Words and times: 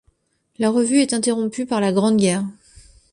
La 0.57 0.71
revue 0.71 0.97
est 0.99 1.13
interrompue 1.13 1.67
par 1.67 1.79
la 1.79 1.91
Grande 1.93 2.17
Guerre. 2.17 2.43